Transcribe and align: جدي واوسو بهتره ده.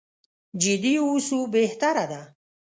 جدي 0.61 0.95
واوسو 1.03 1.39
بهتره 1.53 2.05
ده. 2.11 2.21